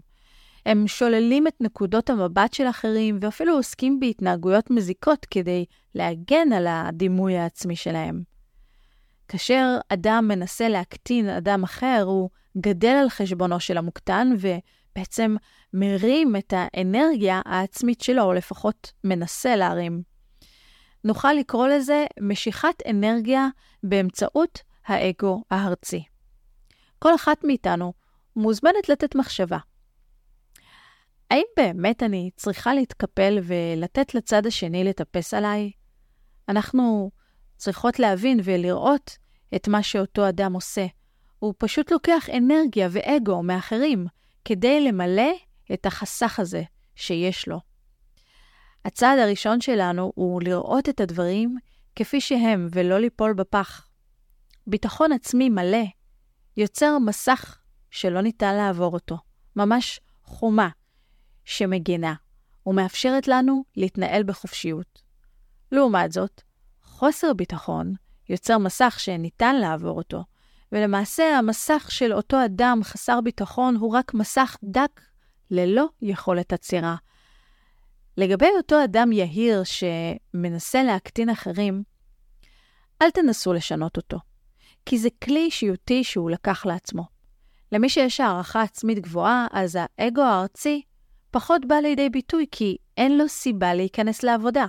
הם 0.66 0.88
שוללים 0.88 1.48
את 1.48 1.62
נקודות 1.62 2.10
המבט 2.10 2.54
של 2.54 2.68
אחרים 2.68 3.18
ואפילו 3.22 3.56
עוסקים 3.56 4.00
בהתנהגויות 4.00 4.72
מזיקות 4.72 5.26
כדי 5.32 5.66
להגן 5.96 6.54
על 6.54 6.68
הדימוי 6.70 7.38
העצמי 7.38 7.76
שלהם. 7.76 8.24
כאשר 9.28 9.78
אדם 9.90 10.26
מנסה 10.28 10.70
להקטין 10.70 11.30
אדם 11.30 11.64
אחר, 11.64 12.04
הוא 12.06 12.30
גדל 12.58 12.98
על 13.02 13.10
חשבונו 13.10 13.60
של 13.60 13.78
המוקטן 13.78 14.34
ובעצם 14.92 15.36
מרים 15.74 16.36
את 16.36 16.54
האנרגיה 16.58 17.42
העצמית 17.46 18.02
שלו, 18.02 18.24
או 18.24 18.34
לפחות 18.34 18.92
מנסה 19.04 19.56
להרים. 19.56 20.02
נוכל 21.04 21.34
לקרוא 21.34 21.68
לזה 21.68 22.06
משיכת 22.22 22.76
אנרגיה 22.90 23.48
באמצעות 23.84 24.60
האגו 24.86 25.44
הארצי. 25.52 26.04
כל 27.00 27.16
אחת 27.16 27.44
מאיתנו 27.44 27.94
מוזמנת 28.36 28.90
לתת 28.90 29.16
מחשבה. 29.16 29.58
האם 31.32 31.44
באמת 31.58 32.04
אני 32.04 32.30
צריכה 32.36 32.74
להתקפל 32.74 33.40
ולתת 33.44 34.16
לצד 34.16 34.46
השני 34.46 34.84
לטפס 34.84 35.34
עליי? 35.34 35.72
אנחנו 36.50 37.12
צריכות 37.58 38.00
להבין 38.00 38.40
ולראות 38.44 39.18
את 39.56 39.68
מה 39.68 39.84
שאותו 39.84 40.30
אדם 40.30 40.54
עושה. 40.54 40.86
הוא 41.40 41.54
פשוט 41.58 41.92
לוקח 41.92 42.30
אנרגיה 42.38 42.88
ואגו 42.92 43.44
מאחרים 43.44 44.08
כדי 44.46 44.88
למלא 44.88 45.32
את 45.74 45.86
החסך 45.86 46.40
הזה 46.40 46.64
שיש 46.96 47.48
לו. 47.48 47.60
הצעד 48.86 49.20
הראשון 49.20 49.62
שלנו 49.62 50.12
הוא 50.16 50.42
לראות 50.42 50.90
את 50.90 51.02
הדברים 51.02 51.58
כפי 51.96 52.22
שהם 52.22 52.68
ולא 52.72 53.00
ליפול 53.00 53.34
בפח. 53.34 53.88
ביטחון 54.68 55.12
עצמי 55.12 55.50
מלא 55.50 55.86
יוצר 56.58 56.98
מסך 57.06 57.58
שלא 57.92 58.22
ניתן 58.22 58.56
לעבור 58.56 58.94
אותו, 58.94 59.18
ממש 59.56 60.00
חומה 60.24 60.70
שמגינה 61.46 62.14
ומאפשרת 62.66 63.28
לנו 63.28 63.64
להתנהל 63.78 64.24
בחופשיות. 64.24 65.02
לעומת 65.72 66.12
זאת, 66.12 66.42
חוסר 66.84 67.34
ביטחון 67.34 67.94
יוצר 68.30 68.58
מסך 68.58 68.96
שניתן 69.00 69.56
לעבור 69.56 69.98
אותו, 69.98 70.24
ולמעשה 70.72 71.38
המסך 71.38 71.88
של 71.90 72.14
אותו 72.14 72.46
אדם 72.46 72.80
חסר 72.84 73.22
ביטחון 73.22 73.76
הוא 73.76 73.94
רק 73.94 74.14
מסך 74.14 74.58
דק 74.64 75.02
ללא 75.52 75.86
יכולת 76.02 76.54
עצירה. 76.54 76.96
לגבי 78.18 78.50
אותו 78.58 78.84
אדם 78.84 79.12
יהיר 79.12 79.64
שמנסה 79.64 80.84
להקטין 80.84 81.30
אחרים, 81.30 81.84
אל 83.02 83.12
תנסו 83.12 83.54
לשנות 83.54 83.98
אותו, 83.98 84.20
כי 84.86 84.98
זה 84.98 85.10
כלי 85.24 85.40
אישיותי 85.40 86.04
שהוא 86.04 86.32
לקח 86.32 86.66
לעצמו. 86.66 87.04
למי 87.72 87.90
שיש 87.90 88.20
הערכה 88.20 88.62
עצמית 88.62 89.00
גבוהה, 89.00 89.48
אז 89.52 89.78
האגו 89.82 90.22
הארצי 90.22 90.82
פחות 91.32 91.66
בא 91.66 91.76
לידי 91.76 92.10
ביטוי 92.10 92.46
כי 92.52 92.78
אין 92.98 93.18
לו 93.18 93.30
סיבה 93.30 93.74
להיכנס 93.74 94.24
לעבודה. 94.24 94.66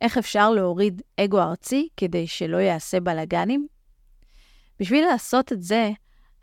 איך 0.00 0.18
אפשר 0.18 0.50
להוריד 0.50 1.02
אגו 1.20 1.40
ארצי 1.40 1.88
כדי 1.96 2.26
שלא 2.26 2.56
יעשה 2.56 3.00
בלאגנים? 3.00 3.77
בשביל 4.80 5.04
לעשות 5.04 5.52
את 5.52 5.62
זה, 5.62 5.90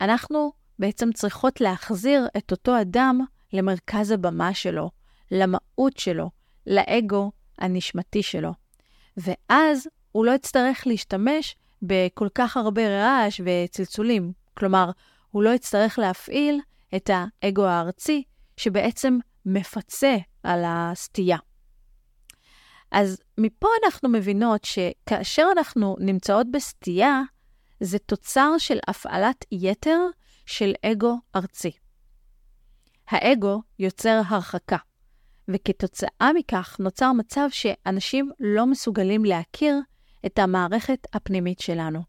אנחנו 0.00 0.52
בעצם 0.78 1.12
צריכות 1.12 1.60
להחזיר 1.60 2.28
את 2.36 2.50
אותו 2.50 2.80
אדם 2.80 3.20
למרכז 3.52 4.10
הבמה 4.10 4.54
שלו, 4.54 4.90
למהות 5.30 5.96
שלו, 5.98 6.30
לאגו 6.66 7.32
הנשמתי 7.58 8.22
שלו. 8.22 8.52
ואז 9.16 9.88
הוא 10.12 10.26
לא 10.26 10.30
יצטרך 10.32 10.86
להשתמש 10.86 11.56
בכל 11.82 12.28
כך 12.34 12.56
הרבה 12.56 12.88
רעש 12.88 13.40
וצלצולים. 13.44 14.32
כלומר, 14.54 14.90
הוא 15.30 15.42
לא 15.42 15.50
יצטרך 15.50 15.98
להפעיל 15.98 16.60
את 16.96 17.10
האגו 17.12 17.64
הארצי, 17.66 18.22
שבעצם 18.56 19.18
מפצה 19.46 20.16
על 20.42 20.62
הסטייה. 20.66 21.38
אז 22.90 23.22
מפה 23.38 23.68
אנחנו 23.84 24.08
מבינות 24.08 24.64
שכאשר 24.64 25.48
אנחנו 25.56 25.96
נמצאות 26.00 26.46
בסטייה, 26.50 27.22
זה 27.80 27.98
תוצר 27.98 28.50
של 28.58 28.78
הפעלת 28.88 29.44
יתר 29.52 29.98
של 30.46 30.72
אגו 30.82 31.18
ארצי. 31.36 31.72
האגו 33.08 33.62
יוצר 33.78 34.20
הרחקה, 34.26 34.76
וכתוצאה 35.48 36.30
מכך 36.34 36.76
נוצר 36.80 37.12
מצב 37.12 37.46
שאנשים 37.50 38.30
לא 38.40 38.66
מסוגלים 38.66 39.24
להכיר 39.24 39.80
את 40.26 40.38
המערכת 40.38 41.06
הפנימית 41.12 41.58
שלנו, 41.58 42.00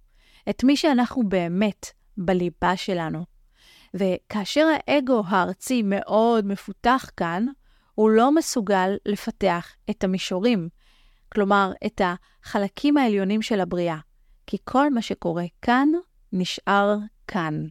את 0.50 0.64
מי 0.64 0.78
שאנחנו 0.78 1.30
באמת 1.30 1.86
בליבה 2.18 2.78
שלנו. 2.78 3.26
וכאשר 3.94 4.68
האגו 4.76 5.24
הארצי 5.28 5.82
מאוד 5.86 6.46
מפותח 6.46 7.10
כאן, 7.18 7.46
הוא 7.96 8.10
לא 8.10 8.36
מסוגל 8.36 8.98
לפתח 9.06 9.76
את 9.90 10.04
המישורים, 10.04 10.70
כלומר, 11.34 11.72
את 11.86 12.02
החלקים 12.04 12.98
העליונים 12.98 13.42
של 13.42 13.60
הבריאה, 13.60 13.98
כי 14.48 14.58
כל 14.64 14.94
מה 14.94 15.02
שקורה 15.02 15.44
כאן 15.62 15.90
נשאר 16.34 16.96
כאן. 17.28 17.68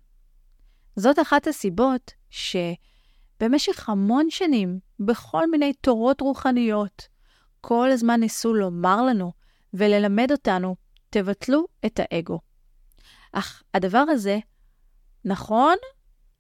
זאת 0.97 1.19
אחת 1.19 1.47
הסיבות 1.47 2.13
שבמשך 2.31 3.89
המון 3.89 4.31
שנים, 4.31 4.81
בכל 5.01 5.51
מיני 5.51 5.73
תורות 5.73 6.21
רוחניות, 6.21 7.09
כל 7.61 7.91
הזמן 7.91 8.21
ניסו 8.21 8.55
לומר 8.55 9.03
לנו 9.03 9.33
וללמד 9.75 10.33
אותנו, 10.33 10.77
תבטלו 11.11 11.65
את 11.87 12.01
האגו. 12.03 12.41
אך 13.33 13.63
הדבר 13.75 14.05
הזה 14.09 14.39
נכון, 15.25 15.77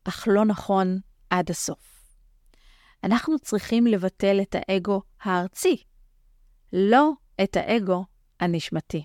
אך 0.04 0.28
לא 0.30 0.44
נכון 0.44 0.98
עד 1.30 1.50
הסוף. 1.50 2.04
אנחנו 3.04 3.38
צריכים 3.38 3.86
לבטל 3.86 4.40
את 4.42 4.56
האגו 4.58 5.02
הארצי, 5.22 5.76
לא 6.72 7.12
את 7.42 7.56
האגו 7.56 8.04
הנשמתי. 8.40 9.04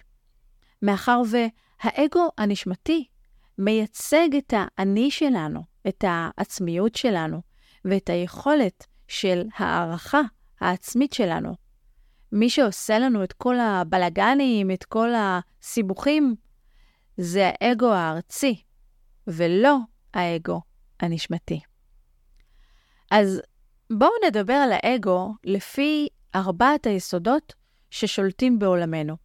מאחר 0.81 1.21
והאגו 1.31 2.29
הנשמתי 2.37 3.07
מייצג 3.57 4.29
את 4.37 4.53
האני 4.57 5.11
שלנו, 5.11 5.63
את 5.87 6.03
העצמיות 6.07 6.95
שלנו, 6.95 7.41
ואת 7.85 8.09
היכולת 8.09 8.87
של 9.07 9.43
הערכה 9.57 10.21
העצמית 10.59 11.13
שלנו. 11.13 11.55
מי 12.31 12.49
שעושה 12.49 12.99
לנו 12.99 13.23
את 13.23 13.33
כל 13.33 13.59
הבלגנים, 13.59 14.71
את 14.71 14.83
כל 14.83 15.09
הסיבוכים, 15.15 16.35
זה 17.17 17.51
האגו 17.61 17.93
הארצי, 17.93 18.61
ולא 19.27 19.77
האגו 20.13 20.61
הנשמתי. 20.99 21.59
אז 23.11 23.41
בואו 23.97 24.11
נדבר 24.27 24.53
על 24.53 24.71
האגו 24.71 25.33
לפי 25.43 26.07
ארבעת 26.35 26.85
היסודות 26.85 27.53
ששולטים 27.89 28.59
בעולמנו. 28.59 29.15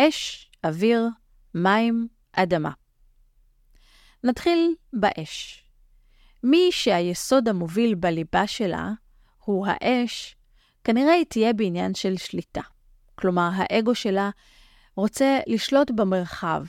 אש, 0.00 0.45
אוויר, 0.64 1.08
מים, 1.54 2.08
אדמה. 2.32 2.70
נתחיל 4.24 4.74
באש. 4.92 5.64
מי 6.42 6.68
שהיסוד 6.72 7.48
המוביל 7.48 7.94
בליבה 7.94 8.46
שלה 8.46 8.90
הוא 9.44 9.66
האש, 9.68 10.36
כנראה 10.84 11.12
היא 11.12 11.24
תהיה 11.28 11.52
בעניין 11.52 11.94
של 11.94 12.16
שליטה. 12.16 12.60
כלומר, 13.14 13.50
האגו 13.52 13.94
שלה 13.94 14.30
רוצה 14.96 15.38
לשלוט 15.46 15.90
במרחב, 15.90 16.64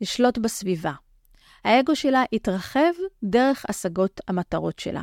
לשלוט 0.00 0.38
בסביבה. 0.38 0.92
האגו 1.64 1.96
שלה 1.96 2.24
יתרחב 2.32 2.92
דרך 3.24 3.64
השגות 3.68 4.20
המטרות 4.28 4.78
שלה. 4.78 5.02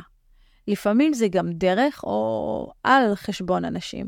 לפעמים 0.68 1.14
זה 1.14 1.28
גם 1.28 1.52
דרך 1.52 2.04
או 2.04 2.72
על 2.84 3.14
חשבון 3.14 3.64
אנשים. 3.64 4.06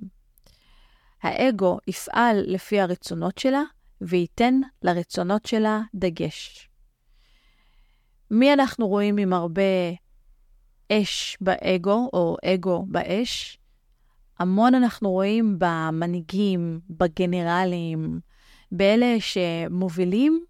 האגו 1.23 1.79
יפעל 1.87 2.45
לפי 2.47 2.81
הרצונות 2.81 3.39
שלה 3.39 3.63
וייתן 4.01 4.61
לרצונות 4.83 5.47
שלה 5.47 5.81
דגש. 5.95 6.69
מי 8.31 8.53
אנחנו 8.53 8.89
רואים 8.89 9.17
עם 9.17 9.33
הרבה 9.33 9.63
אש 10.93 11.37
באגו, 11.41 12.11
או 12.13 12.37
אגו 12.45 12.85
באש? 12.89 13.59
המון 14.39 14.75
אנחנו 14.75 15.11
רואים 15.11 15.57
במנהיגים, 15.59 16.81
בגנרלים, 16.91 18.21
באלה 18.73 19.17
שמובילים, 19.21 20.45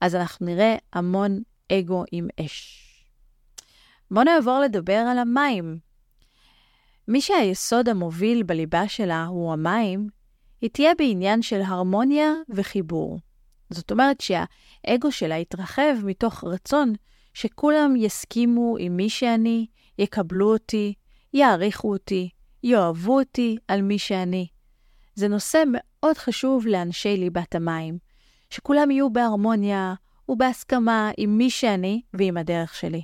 אז 0.00 0.14
אנחנו 0.14 0.46
נראה 0.46 0.76
המון 0.92 1.42
אגו 1.72 2.04
עם 2.12 2.28
אש. 2.40 2.80
בואו 4.10 4.24
נעבור 4.24 4.58
לדבר 4.58 4.92
על 4.92 5.18
המים. 5.18 5.78
מי 7.08 7.20
שהיסוד 7.20 7.88
המוביל 7.88 8.42
בליבה 8.42 8.88
שלה 8.88 9.24
הוא 9.24 9.52
המים, 9.52 10.08
היא 10.60 10.70
תהיה 10.70 10.92
בעניין 10.98 11.42
של 11.42 11.60
הרמוניה 11.60 12.32
וחיבור. 12.48 13.18
זאת 13.70 13.90
אומרת 13.90 14.20
שהאגו 14.20 15.12
שלה 15.12 15.38
יתרחב 15.38 15.94
מתוך 16.04 16.44
רצון 16.44 16.92
שכולם 17.34 17.96
יסכימו 17.96 18.76
עם 18.78 18.96
מי 18.96 19.10
שאני, 19.10 19.66
יקבלו 19.98 20.52
אותי, 20.52 20.94
יעריכו 21.32 21.92
אותי, 21.92 22.28
יאהבו 22.62 23.18
אותי 23.18 23.56
על 23.68 23.82
מי 23.82 23.98
שאני. 23.98 24.46
זה 25.14 25.28
נושא 25.28 25.62
מאוד 25.66 26.18
חשוב 26.18 26.66
לאנשי 26.66 27.16
ליבת 27.16 27.54
המים, 27.54 27.98
שכולם 28.50 28.90
יהיו 28.90 29.10
בהרמוניה 29.10 29.94
ובהסכמה 30.28 31.10
עם 31.16 31.38
מי 31.38 31.50
שאני 31.50 32.02
ועם 32.14 32.36
הדרך 32.36 32.74
שלי. 32.74 33.02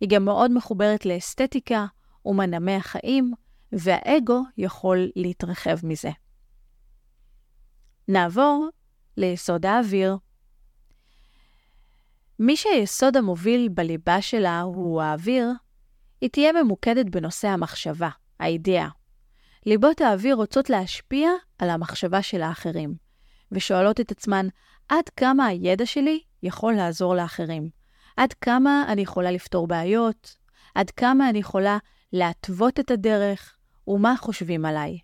היא 0.00 0.08
גם 0.08 0.24
מאוד 0.24 0.50
מחוברת 0.50 1.06
לאסתטיקה 1.06 1.86
ומנעמי 2.28 2.74
החיים, 2.74 3.32
והאגו 3.72 4.42
יכול 4.58 5.10
להתרחב 5.16 5.76
מזה. 5.82 6.10
נעבור 8.08 8.68
ליסוד 9.16 9.66
האוויר. 9.66 10.16
מי 12.38 12.56
שהיסוד 12.56 13.16
המוביל 13.16 13.68
בליבה 13.68 14.22
שלה 14.22 14.60
הוא 14.60 15.02
האוויר, 15.02 15.50
היא 16.20 16.30
תהיה 16.30 16.52
ממוקדת 16.52 17.06
בנושא 17.06 17.48
המחשבה, 17.48 18.08
האידאה. 18.40 18.88
ליבות 19.66 20.00
האוויר 20.00 20.34
רוצות 20.34 20.70
להשפיע 20.70 21.30
על 21.58 21.70
המחשבה 21.70 22.22
של 22.22 22.42
האחרים, 22.42 22.94
ושואלות 23.52 24.00
את 24.00 24.10
עצמן 24.10 24.46
עד 24.88 25.08
כמה 25.16 25.46
הידע 25.46 25.86
שלי 25.86 26.20
יכול 26.42 26.74
לעזור 26.74 27.14
לאחרים. 27.14 27.70
עד 28.16 28.32
כמה 28.32 28.84
אני 28.88 29.02
יכולה 29.02 29.30
לפתור 29.30 29.66
בעיות, 29.66 30.36
עד 30.74 30.90
כמה 30.90 31.30
אני 31.30 31.38
יכולה 31.38 31.78
להתוות 32.12 32.80
את 32.80 32.90
הדרך, 32.90 33.56
ומה 33.88 34.14
חושבים 34.18 34.64
עליי. 34.64 34.98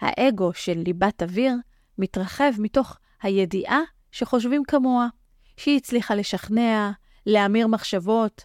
האגו 0.00 0.54
של 0.54 0.78
ליבת 0.86 1.22
אוויר 1.22 1.54
מתרחב 1.98 2.52
מתוך 2.58 2.96
הידיעה 3.22 3.80
שחושבים 4.12 4.62
כמוה, 4.68 5.08
שהיא 5.56 5.76
הצליחה 5.76 6.14
לשכנע, 6.14 6.90
להמיר 7.26 7.66
מחשבות. 7.66 8.44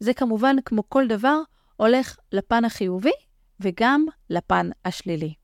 זה 0.00 0.14
כמובן, 0.14 0.56
כמו 0.64 0.82
כל 0.88 1.06
דבר, 1.08 1.38
הולך 1.76 2.16
לפן 2.32 2.64
החיובי 2.64 3.12
וגם 3.60 4.04
לפן 4.30 4.70
השלילי. 4.84 5.34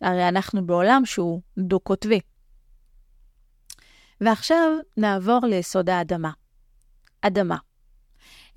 הרי 0.00 0.28
אנחנו 0.28 0.66
בעולם 0.66 1.02
שהוא 1.04 1.42
דו-קוטבי. 1.58 2.20
ועכשיו 4.20 4.70
נעבור 4.96 5.40
ליסוד 5.46 5.90
האדמה. 5.90 6.30
אדמה. 7.22 7.56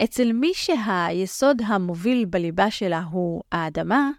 אצל 0.04 0.34
מי 0.34 0.52
שהיסוד 0.54 1.62
המוביל 1.66 2.26
בליבה 2.26 2.72
שלה 2.72 3.04
הוא 3.12 3.44
האדמה, 3.52 4.10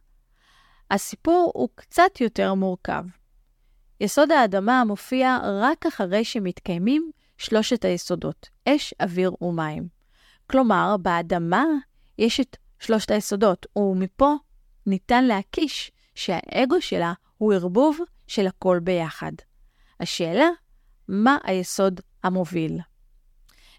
הסיפור 0.90 1.52
הוא 1.54 1.68
קצת 1.74 2.20
יותר 2.20 2.54
מורכב. 2.54 3.04
יסוד 4.00 4.30
האדמה 4.32 4.84
מופיע 4.84 5.38
רק 5.44 5.86
אחרי 5.86 6.24
שמתקיימים 6.24 7.10
שלושת 7.38 7.84
היסודות, 7.84 8.48
אש, 8.68 8.94
אוויר 9.02 9.32
ומים. 9.40 9.88
כלומר, 10.50 10.96
באדמה 11.02 11.64
יש 12.18 12.40
את 12.40 12.56
שלושת 12.80 13.10
היסודות, 13.10 13.66
ומפה 13.76 14.32
ניתן 14.86 15.24
להקיש 15.24 15.92
שהאגו 16.14 16.80
שלה 16.80 17.12
הוא 17.38 17.52
ערבוב 17.52 17.98
של 18.26 18.46
הכל 18.46 18.78
ביחד. 18.82 19.32
השאלה, 20.00 20.48
מה 21.08 21.36
היסוד 21.44 22.00
המוביל? 22.22 22.78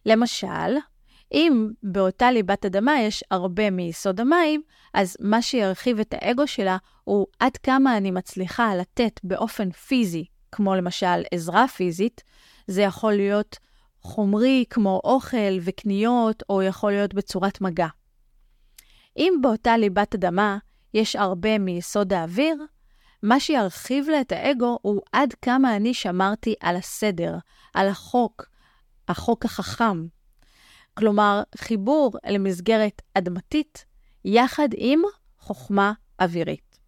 למשל, 0.06 0.78
אם 1.32 1.70
באותה 1.84 2.32
ליבת 2.32 2.66
אדמה 2.66 3.00
יש 3.00 3.24
הרבה 3.32 3.70
מיסוד 3.70 4.20
המים, 4.22 4.62
אז 4.94 5.18
מה 5.20 5.42
שירחיב 5.42 6.00
את 6.00 6.14
האגו 6.18 6.48
שלה 6.48 6.78
הוא 7.04 7.28
עד 7.40 7.58
כמה 7.58 7.98
אני 7.98 8.12
מצליחה 8.12 8.76
לתת 8.76 9.20
באופן 9.24 9.72
פיזי, 9.72 10.26
כמו 10.52 10.76
למשל 10.76 11.24
עזרה 11.32 11.68
פיזית, 11.68 12.24
זה 12.68 12.82
יכול 12.82 13.14
להיות 13.14 13.58
חומרי 14.02 14.66
כמו 14.70 15.02
אוכל 15.04 15.58
וקניות, 15.62 16.44
או 16.50 16.62
יכול 16.62 16.92
להיות 16.92 17.14
בצורת 17.14 17.62
מגע. 17.62 17.88
אם 19.18 19.34
באותה 19.42 19.78
ליבת 19.78 20.16
אדמה 20.16 20.58
יש 20.94 21.16
הרבה 21.16 21.58
מיסוד 21.58 22.14
האוויר, 22.14 22.56
מה 23.24 23.40
שירחיב 23.40 24.10
לה 24.10 24.22
את 24.22 24.32
האגו 24.32 24.80
הוא 24.82 25.02
עד 25.12 25.34
כמה 25.42 25.76
אני 25.76 25.94
שמרתי 25.94 26.56
על 26.60 26.76
הסדר, 26.76 27.38
על 27.74 27.88
החוק, 27.88 28.46
החוק 29.08 29.46
החכם. 29.46 30.08
כלומר, 30.94 31.44
חיבור 31.58 32.12
למסגרת 32.30 33.02
אדמתית 33.14 33.86
יחד 34.26 34.70
עם 34.78 35.02
חוכמה 35.40 35.94
אווירית. 36.22 36.80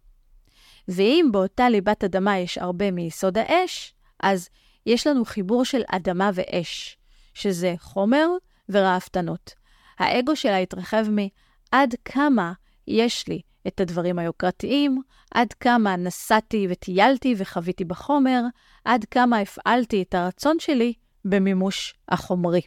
ואם 0.88 1.28
באותה 1.32 1.68
ליבת 1.68 2.04
אדמה 2.04 2.38
יש 2.38 2.58
הרבה 2.58 2.90
מיסוד 2.90 3.38
האש, 3.38 3.94
אז 4.22 4.48
יש 4.86 5.06
לנו 5.06 5.24
חיבור 5.24 5.64
של 5.64 5.82
אדמה 5.88 6.30
ואש, 6.34 6.98
שזה 7.34 7.74
חומר 7.78 8.26
ורעפתנות. 8.68 9.54
האגו 9.98 10.36
שלה 10.36 10.56
התרחב 10.56 11.06
מעד 11.10 11.94
כמה 12.04 12.52
יש 12.88 13.28
לי 13.28 13.40
את 13.66 13.80
הדברים 13.80 14.18
היוקרתיים, 14.18 15.02
עד 15.30 15.52
כמה 15.52 15.96
נסעתי 15.96 16.66
וטיילתי 16.70 17.34
וחוויתי 17.38 17.84
בחומר, 17.84 18.42
עד 18.84 19.04
כמה 19.04 19.38
הפעלתי 19.38 20.02
את 20.02 20.14
הרצון 20.14 20.56
שלי 20.58 20.92
במימוש 21.24 21.94
החומרי. 22.08 22.60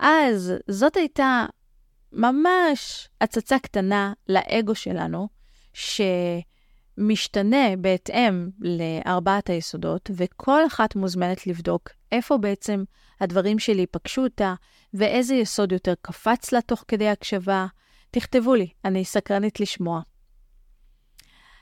אז 0.00 0.52
זאת 0.68 0.96
הייתה 0.96 1.46
ממש 2.12 3.08
הצצה 3.20 3.58
קטנה 3.58 4.12
לאגו 4.28 4.74
שלנו, 4.74 5.28
שמשתנה 6.98 7.76
בהתאם 7.78 8.48
לארבעת 8.60 9.50
היסודות, 9.50 10.10
וכל 10.16 10.66
אחת 10.66 10.96
מוזמנת 10.96 11.46
לבדוק 11.46 11.88
איפה 12.12 12.38
בעצם 12.38 12.84
הדברים 13.20 13.58
שלי 13.58 13.86
פגשו 13.86 14.22
אותה, 14.22 14.54
ואיזה 14.94 15.34
יסוד 15.34 15.72
יותר 15.72 15.94
קפץ 16.02 16.52
לה 16.52 16.60
תוך 16.60 16.84
כדי 16.88 17.08
הקשבה. 17.08 17.66
תכתבו 18.10 18.54
לי, 18.54 18.68
אני 18.84 19.04
סקרנית 19.04 19.60
לשמוע. 19.60 20.00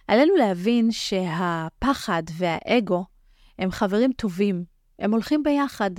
עלינו 0.09 0.37
להבין 0.37 0.91
שהפחד 0.91 2.23
והאגו 2.33 3.05
הם 3.59 3.71
חברים 3.71 4.13
טובים, 4.13 4.65
הם 4.99 5.13
הולכים 5.13 5.43
ביחד. 5.43 5.91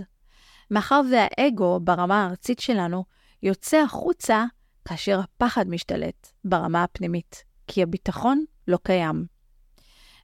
מאחר 0.71 1.01
והאגו 1.11 1.79
ברמה 1.83 2.23
הארצית 2.23 2.59
שלנו 2.59 3.03
יוצא 3.43 3.77
החוצה 3.77 4.45
כאשר 4.85 5.19
הפחד 5.19 5.69
משתלט 5.69 6.27
ברמה 6.45 6.83
הפנימית, 6.83 7.43
כי 7.67 7.83
הביטחון 7.83 8.45
לא 8.67 8.77
קיים. 8.83 9.25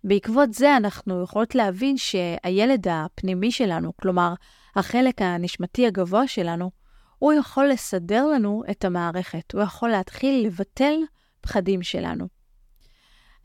בעקבות 0.04 0.54
זה 0.54 0.78
אנחנו 0.78 1.24
יכולות 1.24 1.56
להבין 1.56 1.98
שהילד 1.98 2.88
הפנימי 2.88 3.52
שלנו, 3.52 3.98
כלומר, 3.98 4.34
החלק 4.76 5.22
הנשמתי 5.22 5.88
הגבוה 5.88 6.28
שלנו, 6.28 6.72
הוא 7.20 7.34
יכול 7.34 7.68
לסדר 7.68 8.26
לנו 8.28 8.64
את 8.72 8.86
המערכת, 8.86 9.54
הוא 9.54 9.62
יכול 9.62 9.90
להתחיל 9.90 10.46
לבטל 10.46 10.96
פחדים 11.42 11.84
שלנו. 11.84 12.28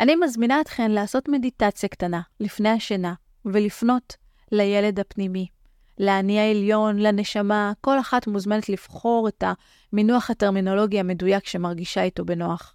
אני 0.01 0.17
מזמינה 0.17 0.61
אתכן 0.61 0.91
לעשות 0.91 1.29
מדיטציה 1.29 1.89
קטנה 1.89 2.21
לפני 2.41 2.69
השינה 2.69 3.15
ולפנות 3.45 4.17
לילד 4.53 5.01
הפנימי, 5.01 5.47
לאני 6.01 6.41
העליון, 6.41 6.99
לנשמה, 6.99 7.73
כל 7.81 8.01
אחת 8.01 8.27
מוזמנת 8.27 8.69
לבחור 8.69 9.29
את 9.29 9.45
המינוח 9.93 10.31
הטרמינולוגי 10.31 11.01
המדויק 11.01 11.47
שמרגישה 11.47 12.03
איתו 12.03 12.25
בנוח, 12.25 12.75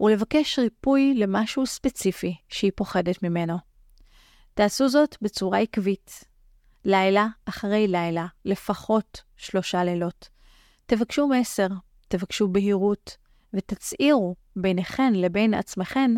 ולבקש 0.00 0.58
ריפוי 0.58 1.14
למשהו 1.14 1.66
ספציפי 1.66 2.36
שהיא 2.48 2.72
פוחדת 2.74 3.22
ממנו. 3.22 3.56
תעשו 4.54 4.88
זאת 4.88 5.16
בצורה 5.22 5.58
עקבית, 5.58 6.24
לילה 6.84 7.26
אחרי 7.44 7.88
לילה, 7.88 8.26
לפחות 8.44 9.22
שלושה 9.36 9.84
לילות. 9.84 10.28
תבקשו 10.86 11.28
מסר, 11.28 11.68
תבקשו 12.08 12.48
בהירות, 12.48 13.16
ותצהירו 13.54 14.34
ביניכן 14.56 15.12
לבין 15.12 15.54
עצמכן 15.54 16.10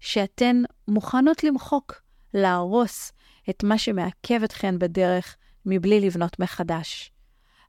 שאתן 0.00 0.62
מוכנות 0.88 1.44
למחוק, 1.44 2.02
להרוס 2.34 3.12
את 3.50 3.64
מה 3.64 3.78
שמעכב 3.78 4.42
אתכן 4.44 4.78
בדרך 4.78 5.36
מבלי 5.66 6.00
לבנות 6.00 6.38
מחדש. 6.38 7.12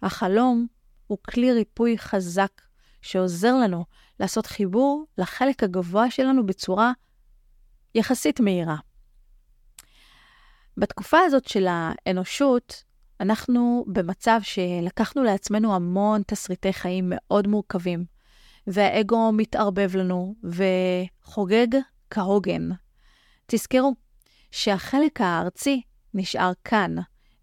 החלום 0.02 0.68
הוא 1.08 1.18
כלי 1.22 1.54
ריפוי 1.54 1.98
חזק 1.98 2.62
שעוזר 3.02 3.56
לנו 3.56 3.86
לעשות 4.20 4.46
חיבור 4.46 5.06
לחלק 5.18 5.64
הגבוה 5.64 6.12
שלנו 6.12 6.46
בצורה 6.46 6.92
יחסית 7.96 8.40
מהירה. 8.40 8.76
בתקופה 10.78 11.20
הזאת 11.20 11.48
של 11.48 11.68
האנושות, 11.70 12.84
אנחנו 13.20 13.86
במצב 13.88 14.40
שלקחנו 14.44 15.24
לעצמנו 15.24 15.76
המון 15.76 16.22
תסריטי 16.28 16.74
חיים 16.74 17.06
מאוד 17.16 17.48
מורכבים, 17.48 18.06
והאגו 18.68 19.32
מתערבב 19.32 19.96
לנו 19.96 20.36
וחוגג 20.44 21.68
כהוגן. 22.10 22.70
תזכרו 23.46 23.96
שהחלק 24.52 25.22
הארצי 25.22 25.82
נשאר 26.14 26.52
כאן, 26.64 26.96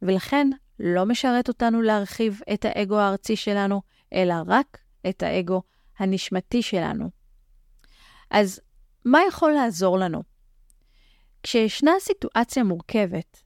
ולכן 0.02 0.50
לא 0.80 1.06
משרת 1.06 1.48
אותנו 1.48 1.82
להרחיב 1.82 2.40
את 2.54 2.64
האגו 2.64 2.98
הארצי 2.98 3.36
שלנו, 3.36 3.82
אלא 4.12 4.34
רק 4.46 4.78
את 5.08 5.22
האגו 5.22 5.62
הנשמתי 5.98 6.62
שלנו. 6.62 7.10
אז 8.30 8.60
מה 9.04 9.18
יכול 9.28 9.52
לעזור 9.52 9.98
לנו? 9.98 10.22
כשישנה 11.42 11.92
סיטואציה 12.00 12.64
מורכבת, 12.64 13.42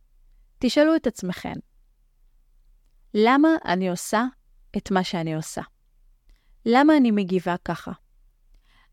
תשאלו 0.59 0.97
את 0.97 1.07
עצמכם, 1.07 1.55
למה 3.15 3.49
אני 3.65 3.91
עושה 3.91 4.25
את 4.77 4.91
מה 4.91 5.05
שאני 5.05 5.35
עושה? 5.35 5.63
למה 6.67 6.97
אני 6.97 7.11
מגיבה 7.11 7.55
ככה? 7.65 7.93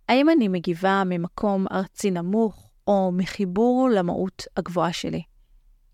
האם 0.10 0.30
אני 0.30 0.48
מגיבה 0.48 1.04
ממקום 1.06 1.66
ארצי 1.72 2.12
נמוך 2.12 2.72
או 2.88 3.12
מחיבור 3.14 3.90
למהות 3.90 4.44
הגבוהה 4.58 4.94
שלי? 4.94 5.24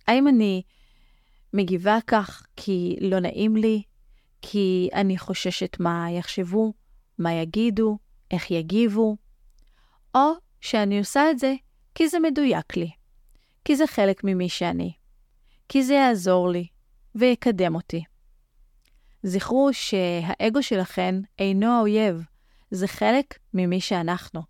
האם 0.07 0.27
אני 0.27 0.61
מגיבה 1.53 1.97
כך 2.07 2.43
כי 2.55 2.95
לא 3.01 3.19
נעים 3.19 3.55
לי, 3.55 3.83
כי 4.41 4.89
אני 4.93 5.17
חוששת 5.17 5.79
מה 5.79 6.07
יחשבו, 6.11 6.73
מה 7.17 7.33
יגידו, 7.33 7.97
איך 8.31 8.51
יגיבו, 8.51 9.17
או 10.15 10.31
שאני 10.61 10.99
עושה 10.99 11.31
את 11.31 11.39
זה 11.39 11.53
כי 11.95 12.07
זה 12.07 12.19
מדויק 12.19 12.77
לי, 12.77 12.89
כי 13.65 13.75
זה 13.75 13.87
חלק 13.87 14.23
ממי 14.23 14.49
שאני, 14.49 14.93
כי 15.69 15.83
זה 15.83 15.93
יעזור 15.93 16.49
לי 16.49 16.67
ויקדם 17.15 17.75
אותי. 17.75 18.03
זכרו 19.23 19.69
שהאגו 19.73 20.63
שלכן 20.63 21.15
אינו 21.39 21.67
האויב, 21.67 22.23
זה 22.71 22.87
חלק 22.87 23.39
ממי 23.53 23.81
שאנחנו. 23.81 24.41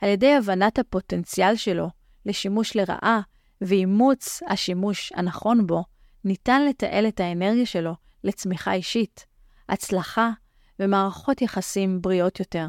על 0.00 0.08
ידי 0.08 0.34
הבנת 0.34 0.78
הפוטנציאל 0.78 1.56
שלו 1.56 1.88
לשימוש 2.26 2.76
לרעה 2.76 3.20
ואימוץ 3.60 4.42
השימוש 4.48 5.12
הנכון 5.14 5.66
בו, 5.66 5.84
ניתן 6.24 6.64
לתעל 6.64 7.08
את 7.08 7.20
האנרגיה 7.20 7.66
שלו 7.66 7.94
לצמיחה 8.24 8.72
אישית, 8.72 9.26
הצלחה 9.68 10.30
ומערכות 10.78 11.42
יחסים 11.42 12.02
בריאות 12.02 12.40
יותר. 12.40 12.68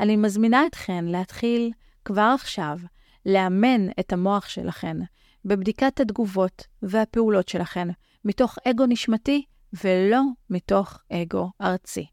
אני 0.00 0.16
מזמינה 0.16 0.66
אתכן 0.66 1.04
להתחיל 1.04 1.72
כבר 2.04 2.32
עכשיו 2.34 2.78
לאמן 3.26 3.88
את 4.00 4.12
המוח 4.12 4.48
שלכן 4.48 4.96
בבדיקת 5.44 6.00
התגובות 6.00 6.66
והפעולות 6.82 7.48
שלכן 7.48 7.88
מתוך 8.24 8.58
אגו 8.64 8.86
נשמתי 8.86 9.44
ולא 9.84 10.20
מתוך 10.50 10.98
אגו 11.12 11.50
ארצי. 11.60 12.06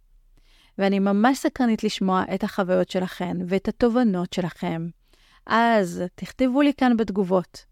ואני 0.78 1.00
ממש 1.00 1.38
סקרנית 1.38 1.84
לשמוע 1.84 2.24
את 2.36 2.44
החוויות 2.44 2.90
שלכן 2.90 3.38
ואת 3.48 3.68
התובנות 3.68 4.34
שלכם. 4.34 4.88
אז 5.46 6.04
תכתבו 6.16 6.62
לי 6.62 6.74
כאן 6.74 6.98
בתגובות. 6.98 7.66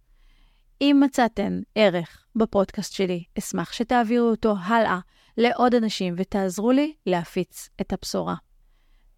אם 0.81 1.01
מצאתן 1.03 1.61
ערך 1.75 2.20
בפודקאסט 2.35 2.93
שלי, 2.93 3.23
אשמח 3.39 3.73
שתעבירו 3.73 4.29
אותו 4.29 4.55
הלאה 4.63 4.99
לעוד 5.37 5.75
אנשים 5.75 6.13
ותעזרו 6.17 6.71
לי 6.71 6.93
להפיץ 7.05 7.69
את 7.81 7.93
הבשורה. 7.93 8.35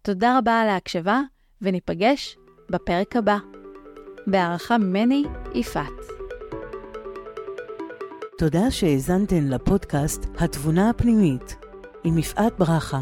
תודה 0.02 0.38
רבה 0.38 0.60
על 0.60 0.68
ההקשבה, 0.68 1.20
וניפגש 1.62 2.36
בפרק 2.70 3.16
הבא. 3.16 3.38
בהערכה 4.26 4.78
ממני, 4.78 5.24
יפעת. 5.54 5.92
תודה 8.38 8.70
שהאזנתן 8.70 9.48
לפודקאסט 9.48 10.26
התבונה 10.38 10.90
הפנימית 10.90 11.56
עם 12.04 12.18
יפעת 12.18 12.58
ברכה. 12.58 13.00